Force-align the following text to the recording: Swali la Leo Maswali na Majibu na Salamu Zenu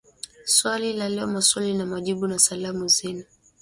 Swali 0.45 0.93
la 0.93 1.09
Leo 1.09 1.27
Maswali 1.27 1.73
na 1.73 1.85
Majibu 1.85 2.27
na 2.27 2.39
Salamu 2.39 2.87
Zenu 2.87 3.23